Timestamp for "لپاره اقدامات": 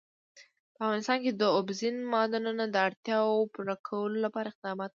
4.25-4.87